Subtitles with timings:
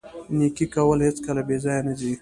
[0.37, 2.11] نیکي کول هیڅکله بې ځایه نه ځي.